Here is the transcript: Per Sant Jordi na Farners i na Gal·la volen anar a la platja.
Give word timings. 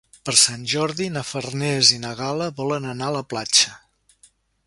Per 0.27 0.33
Sant 0.43 0.61
Jordi 0.71 1.09
na 1.17 1.21
Farners 1.31 1.91
i 1.97 1.99
na 2.07 2.15
Gal·la 2.21 2.49
volen 2.61 2.89
anar 2.95 3.09
a 3.11 3.15
la 3.19 3.23
platja. 3.35 3.77